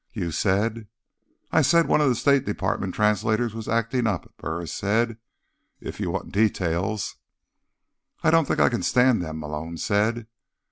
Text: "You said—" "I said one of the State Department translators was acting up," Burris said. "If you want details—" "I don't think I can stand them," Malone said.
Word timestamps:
"You 0.13 0.31
said—" 0.31 0.87
"I 1.51 1.61
said 1.61 1.85
one 1.87 2.01
of 2.01 2.09
the 2.09 2.15
State 2.15 2.43
Department 2.43 2.95
translators 2.95 3.53
was 3.53 3.67
acting 3.69 4.07
up," 4.07 4.33
Burris 4.37 4.73
said. 4.73 5.19
"If 5.79 5.99
you 5.99 6.09
want 6.09 6.31
details—" 6.31 7.17
"I 8.23 8.31
don't 8.31 8.45
think 8.47 8.59
I 8.59 8.69
can 8.69 8.81
stand 8.81 9.21
them," 9.21 9.37
Malone 9.39 9.77
said. 9.77 10.25